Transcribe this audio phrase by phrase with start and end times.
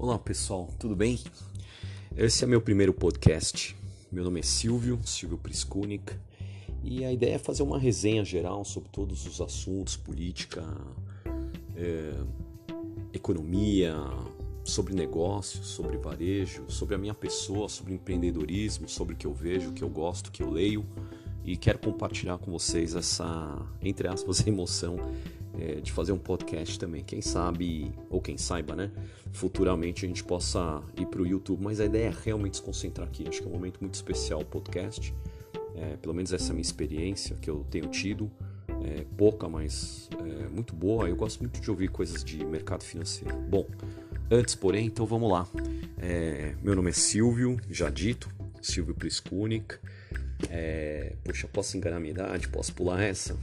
[0.00, 1.18] Olá pessoal, tudo bem?
[2.16, 3.76] Esse é meu primeiro podcast.
[4.12, 6.14] Meu nome é Silvio, Silvio Priskunik,
[6.84, 10.64] e a ideia é fazer uma resenha geral sobre todos os assuntos, política,
[11.74, 12.14] é,
[13.12, 13.96] economia,
[14.62, 19.70] sobre negócios, sobre varejo, sobre a minha pessoa, sobre empreendedorismo, sobre o que eu vejo,
[19.70, 20.86] o que eu gosto, o que eu leio
[21.48, 24.96] e quero compartilhar com vocês essa, entre aspas, emoção
[25.58, 27.02] é, de fazer um podcast também.
[27.02, 28.90] Quem sabe, ou quem saiba, né?
[29.32, 33.06] Futuramente a gente possa ir para o YouTube, mas a ideia é realmente se concentrar
[33.06, 33.28] aqui.
[33.28, 35.14] Acho que é um momento muito especial o podcast.
[35.74, 38.30] É, pelo menos essa é a minha experiência que eu tenho tido.
[38.84, 41.08] É, pouca, mas é, muito boa.
[41.08, 43.36] Eu gosto muito de ouvir coisas de mercado financeiro.
[43.36, 43.66] Bom,
[44.30, 45.46] antes, porém, então vamos lá.
[45.98, 48.28] É, meu nome é Silvio, já dito,
[48.62, 49.76] Silvio Priskunik.
[50.48, 52.48] É, poxa, posso enganar minha idade?
[52.48, 53.36] Posso pular essa?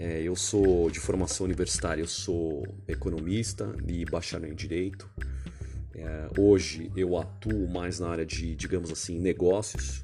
[0.00, 5.06] É, eu sou de formação universitária, eu sou economista e bacharel em Direito.
[5.94, 10.00] É, hoje eu atuo mais na área de, digamos assim, negócios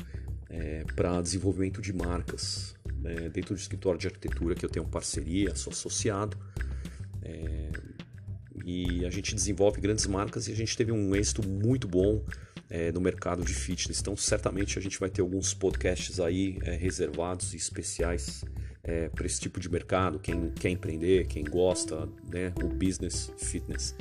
[0.50, 2.76] é, para desenvolvimento de marcas.
[3.00, 6.36] Né, dentro do escritório de arquitetura que eu tenho parceria, sou associado.
[7.22, 7.70] É,
[8.66, 12.22] e a gente desenvolve grandes marcas e a gente teve um êxito muito bom
[12.68, 14.00] é, no mercado de fitness.
[14.00, 18.44] Então, certamente a gente vai ter alguns podcasts aí é, reservados e especiais
[18.86, 20.18] é, para esse tipo de mercado.
[20.18, 23.94] Quem quer empreender, quem gosta, né, o business fitness.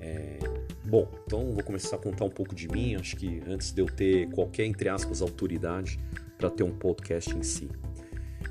[0.00, 0.38] É,
[0.84, 2.96] bom, então vou começar a contar um pouco de mim.
[2.96, 5.98] Acho que antes de eu ter qualquer, entre aspas, autoridade
[6.36, 7.70] para ter um podcast em si.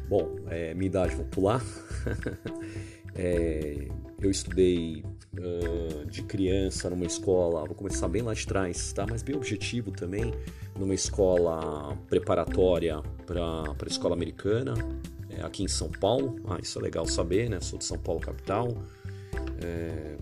[0.07, 1.61] Bom, é, minha idade vou pular.
[3.13, 3.89] É,
[4.21, 5.03] eu estudei
[5.37, 9.05] uh, de criança numa escola, vou começar bem lá de trás, tá?
[9.05, 10.33] Mas bem objetivo também,
[10.79, 14.75] numa escola preparatória para a escola americana,
[15.37, 16.39] é, aqui em São Paulo.
[16.47, 17.59] Ah, isso é legal saber, né?
[17.59, 18.75] Sou de São Paulo capital.
[19.63, 20.17] É,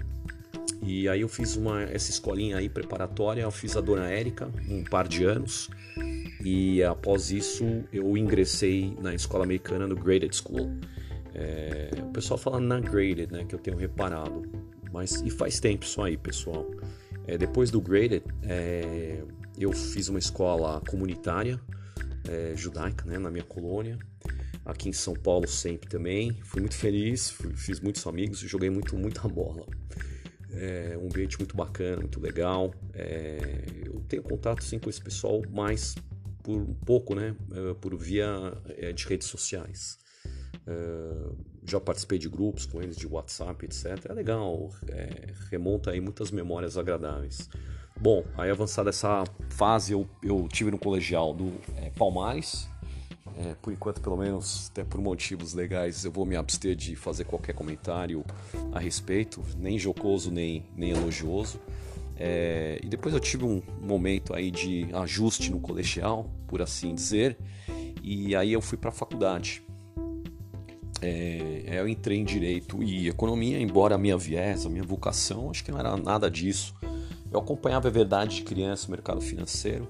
[0.82, 4.84] e aí eu fiz uma essa escolinha aí preparatória, eu fiz a Dona Érica um
[4.84, 5.69] par de anos.
[6.44, 10.72] E após isso eu ingressei na escola americana no Graded School.
[11.34, 13.46] É, o pessoal fala na graded, né?
[13.46, 14.44] Que eu tenho reparado.
[14.92, 16.66] Mas e faz tempo isso aí, pessoal.
[17.28, 19.22] É, depois do graded, é,
[19.58, 21.59] eu fiz uma escola comunitária
[22.28, 23.18] é, judaica, né?
[23.19, 24.00] Na minha colônia.
[24.69, 26.38] Aqui em São Paulo sempre também.
[26.44, 29.66] Fui muito feliz, fui, fiz muitos amigos, joguei muito, muita bola.
[30.52, 32.74] É um ambiente muito bacana, muito legal.
[32.94, 35.96] É, eu tenho contato sim com esse pessoal, mas
[36.44, 37.35] por um pouco, né?
[37.52, 38.28] É, por via
[38.78, 40.00] é, de redes sociais.
[40.68, 44.06] Uh, já participei de grupos com eles de WhatsApp, etc.
[44.07, 47.50] É legal, é, remonta aí muitas memórias agradáveis.
[48.00, 52.69] Bom, aí avançada essa fase, eu, eu tive no colegial do é, Palmares.
[53.41, 57.23] É, por enquanto, pelo menos, até por motivos legais, eu vou me abster de fazer
[57.23, 58.23] qualquer comentário
[58.73, 61.59] a respeito, nem jocoso nem, nem elogioso.
[62.17, 67.38] É, e depois eu tive um momento aí de ajuste no colegial, por assim dizer,
[68.03, 69.63] e aí eu fui para a faculdade
[71.01, 75.63] é, eu entrei em direito e economia, embora a minha viés, a minha vocação, acho
[75.63, 76.75] que não era nada disso.
[77.31, 79.88] Eu acompanhava a verdade de criança o mercado financeiro,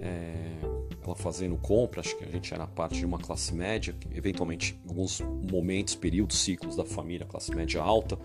[0.00, 0.61] é,
[1.04, 5.20] ela fazendo compra, acho que a gente era parte de uma classe média, eventualmente alguns
[5.20, 8.18] momentos, períodos, ciclos da família, classe média alta,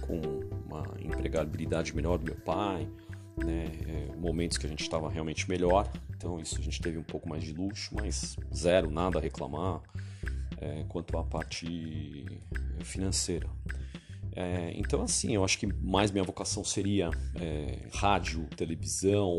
[0.00, 0.20] com
[0.66, 2.88] uma empregabilidade melhor do meu pai,
[3.36, 7.02] né, é, momentos que a gente estava realmente melhor, então isso a gente teve um
[7.02, 9.82] pouco mais de luxo, mas zero, nada a reclamar
[10.58, 12.24] é, quanto à parte
[12.80, 13.48] financeira.
[14.36, 19.38] É, então, assim, eu acho que mais minha vocação seria é, rádio, televisão,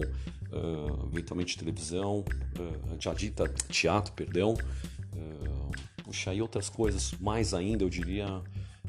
[0.55, 7.83] uh, eventualmente televisão, uh, já dita teatro, perdão, uh, puxa, e outras coisas mais ainda,
[7.83, 8.41] eu diria,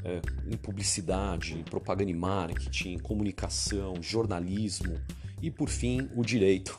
[0.04, 5.00] é, em publicidade, propaganda e marketing, comunicação, jornalismo
[5.42, 6.78] e, por fim, o direito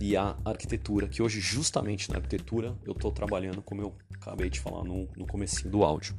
[0.00, 4.60] e a arquitetura, que hoje, justamente na arquitetura, eu estou trabalhando, como eu acabei de
[4.60, 6.14] falar no, no comecinho do áudio.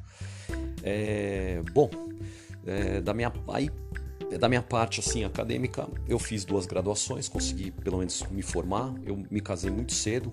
[0.82, 1.88] É, bom,
[2.66, 3.70] é, da, minha, aí,
[4.38, 8.94] da minha parte assim, acadêmica, eu fiz duas graduações, consegui pelo menos me formar.
[9.04, 10.32] Eu me casei muito cedo,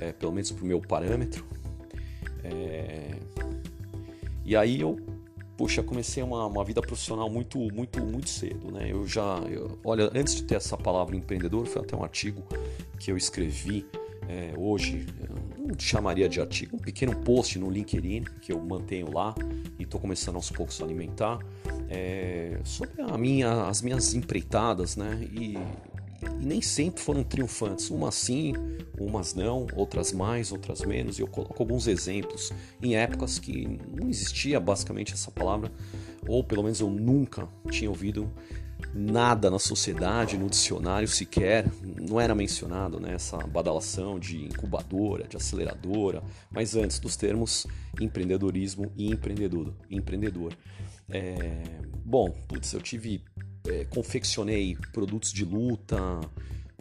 [0.00, 1.44] é, pelo menos para o meu parâmetro.
[2.42, 3.16] É,
[4.44, 4.96] e aí eu,
[5.56, 8.90] poxa, comecei uma, uma vida profissional muito, muito, muito cedo, né?
[8.90, 12.42] Eu já, eu, olha, antes de ter essa palavra empreendedor, foi até um artigo
[12.98, 13.86] que eu escrevi
[14.28, 15.06] é, hoje,
[15.58, 19.34] não chamaria de artigo, um pequeno post no LinkedIn que eu mantenho lá
[19.86, 21.38] estou começando aos poucos a alimentar
[21.88, 25.18] é, sobre a minha, as minhas empreitadas, né?
[25.32, 28.54] E, e, nem sempre foram triunfantes, umas sim,
[28.98, 31.18] umas não, outras mais, outras menos.
[31.18, 32.52] E eu coloco alguns exemplos
[32.82, 35.70] em épocas que não existia basicamente essa palavra,
[36.26, 38.30] ou pelo menos eu nunca tinha ouvido
[38.94, 45.36] nada na sociedade, no dicionário sequer, não era mencionado né, essa badalação de incubadora, de
[45.36, 47.66] aceleradora, mas antes dos termos
[48.00, 49.74] empreendedorismo e empreendedor.
[49.90, 50.56] empreendedor.
[51.08, 51.62] É,
[52.04, 53.22] bom, putz, eu tive,
[53.68, 56.20] é, confeccionei produtos de luta,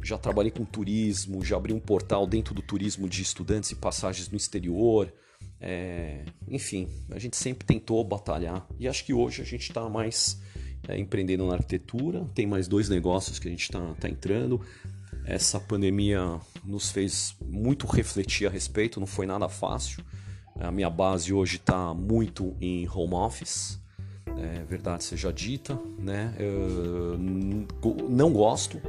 [0.01, 4.29] já trabalhei com turismo, já abri um portal dentro do turismo de estudantes e passagens
[4.29, 5.11] no exterior.
[5.59, 10.39] É, enfim, a gente sempre tentou batalhar e acho que hoje a gente está mais
[10.87, 12.25] é, empreendendo na arquitetura.
[12.33, 14.61] Tem mais dois negócios que a gente está tá entrando.
[15.25, 20.03] Essa pandemia nos fez muito refletir a respeito, não foi nada fácil.
[20.59, 23.79] A minha base hoje está muito em home office,
[24.37, 26.33] é verdade seja dita, né?
[26.39, 27.17] Eu
[28.09, 28.81] não gosto,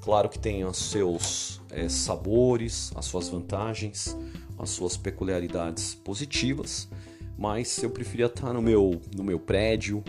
[0.00, 4.16] claro que tem os seus é, sabores, as suas vantagens,
[4.58, 6.88] as suas peculiaridades positivas,
[7.36, 10.02] mas eu preferia estar no meu, no meu prédio,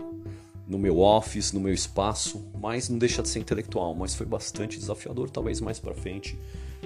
[0.71, 4.79] no meu office, no meu espaço, mas não deixa de ser intelectual, mas foi bastante
[4.79, 6.39] desafiador, talvez mais para frente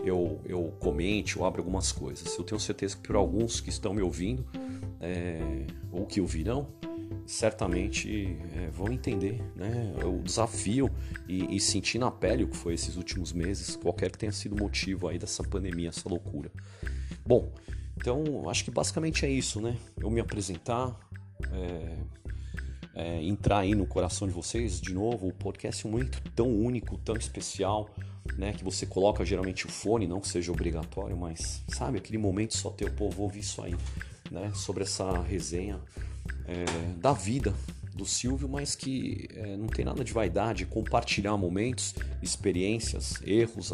[0.03, 2.35] eu, eu comente ou abra algumas coisas.
[2.35, 4.43] Eu tenho certeza que para alguns que estão me ouvindo
[4.99, 6.67] é, ou que ouvirão,
[7.27, 10.89] certamente é, vão entender né, o desafio
[11.27, 14.55] e, e, sentir na pele o que foi esses últimos meses, qualquer que tenha sido
[14.55, 16.51] o motivo aí dessa pandemia, essa loucura.
[17.23, 17.51] Bom,
[17.95, 19.77] então acho que basicamente é isso, né?
[19.99, 20.99] Eu me apresentar,
[21.51, 21.97] é,
[22.95, 25.27] é, entrar aí no coração de vocês de novo.
[25.27, 27.89] O podcast é muito tão único, tão especial,
[28.37, 28.53] né?
[28.53, 32.69] Que você coloca geralmente o fone, não que seja obrigatório, mas sabe aquele momento só
[32.69, 33.75] ter o povo ouvir isso aí,
[34.31, 34.51] né?
[34.55, 35.79] Sobre essa resenha
[36.47, 36.65] é,
[36.97, 37.53] da vida
[37.93, 43.71] do Silvio, mas que é, não tem nada de vaidade, compartilhar momentos, experiências, erros,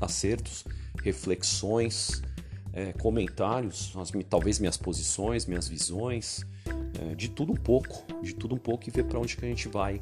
[0.00, 0.64] acertos,
[1.02, 2.22] reflexões,
[2.72, 6.44] é, comentários, as, talvez minhas posições, minhas visões
[7.00, 9.48] é, de tudo um pouco, de tudo um pouco e ver para onde que a
[9.48, 10.00] gente vai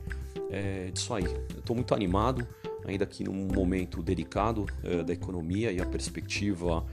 [0.50, 1.24] é, disso aí.
[1.56, 2.46] Estou muito animado,
[2.86, 6.84] ainda aqui num momento delicado é, da economia e a perspectiva,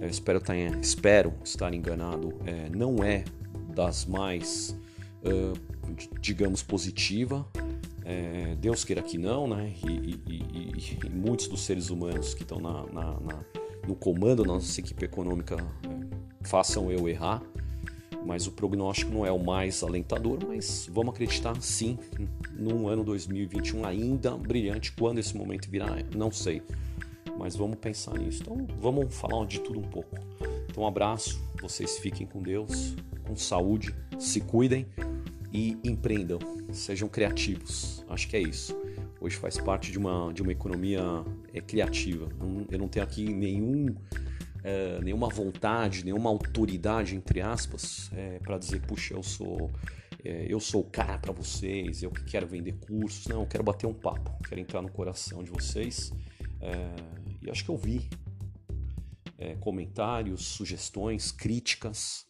[0.00, 3.24] é, espero, tá, espero estar enganado, é, não é
[3.74, 4.76] das mais,
[5.22, 5.52] é,
[6.20, 7.46] digamos, positiva.
[8.58, 9.72] Deus queira que não, né?
[9.86, 13.44] E, e, e, e, muitos dos seres humanos que estão na, na, na,
[13.90, 15.56] no comando da nossa equipe econômica
[16.42, 17.42] façam eu errar
[18.24, 21.98] mas o prognóstico não é o mais alentador, mas vamos acreditar sim
[22.52, 24.92] num ano 2021 ainda brilhante.
[24.92, 26.62] Quando esse momento virá, não sei,
[27.38, 28.42] mas vamos pensar nisso.
[28.42, 30.18] Então vamos falar de tudo um pouco.
[30.68, 32.94] Então um abraço, vocês fiquem com Deus,
[33.24, 34.86] com saúde, se cuidem
[35.50, 36.38] e empreendam,
[36.72, 38.04] sejam criativos.
[38.06, 38.76] Acho que é isso.
[39.20, 41.02] Hoje faz parte de uma, de uma economia
[41.52, 42.28] é, criativa.
[42.70, 43.94] Eu não tenho aqui nenhum
[44.62, 49.70] é, nenhuma vontade, nenhuma autoridade, entre aspas, é, para dizer, puxa, eu sou,
[50.24, 53.26] é, eu sou o cara para vocês, eu que quero vender cursos.
[53.26, 56.12] Não, eu quero bater um papo, quero entrar no coração de vocês.
[56.60, 56.94] É,
[57.42, 58.08] e acho que eu vi
[59.38, 62.26] é, comentários, sugestões, críticas.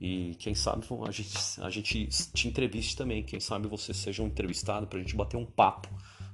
[0.00, 3.22] E quem sabe a gente, a gente te entreviste também.
[3.22, 5.88] Quem sabe você seja um entrevistado para a gente bater um papo,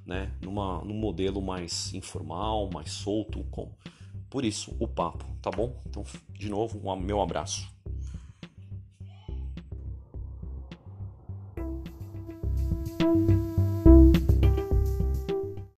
[0.09, 0.33] né?
[0.43, 3.71] Numa, num modelo mais informal, mais solto, com
[4.31, 5.81] por isso, o papo, tá bom?
[5.87, 7.67] Então, de novo, um meu abraço.